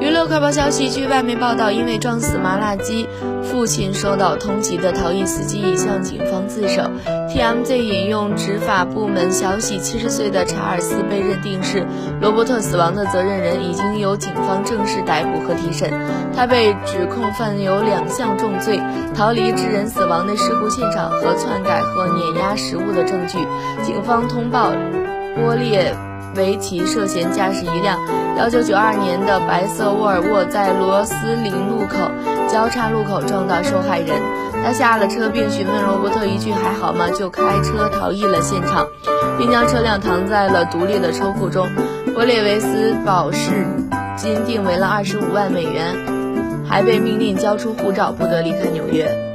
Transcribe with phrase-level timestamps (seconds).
[0.00, 3.08] 娱乐快报消息：据外媒报道，因为撞死麻辣鸡
[3.42, 6.82] 父亲受到通缉的逃逸司机已向警方自首。
[7.28, 11.86] TMZ 引用执法部门消息，七十岁的查尔斯被认定是
[12.20, 15.90] 罗伯特死亡的责任人，已经由警方正式逮捕和提审。
[16.36, 18.80] 他被指控犯有两项重罪：
[19.14, 23.38] 逃离致人死亡的事故现场和篡改和碾压食物的证据。
[23.82, 24.72] 警方通报
[25.36, 25.94] 波列。
[26.36, 27.98] 维奇涉嫌驾驶一辆
[28.38, 32.10] 1992年的白色沃尔沃，在罗斯林路口
[32.48, 34.20] 交叉路口撞到受害人。
[34.62, 38.86] 他下了车并询问罗伯特一句“还好吗”，就开车逃逸了现场，
[39.38, 41.66] 并将车辆藏在了独立的车库中。
[42.14, 43.66] 博列维斯保释
[44.16, 45.96] 金定为了25万美元，
[46.68, 49.29] 还被命令交出护照，不得离开纽约。